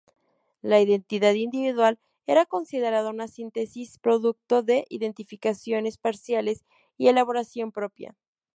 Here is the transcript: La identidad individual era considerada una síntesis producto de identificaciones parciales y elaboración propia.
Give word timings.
La 0.63 0.79
identidad 0.81 1.33
individual 1.33 1.99
era 2.25 2.47
considerada 2.47 3.11
una 3.11 3.27
síntesis 3.27 3.99
producto 3.99 4.63
de 4.63 4.87
identificaciones 4.89 5.99
parciales 5.99 6.65
y 6.97 7.09
elaboración 7.09 7.71
propia. 7.71 8.15